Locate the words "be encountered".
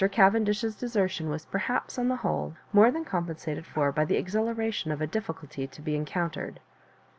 5.79-6.59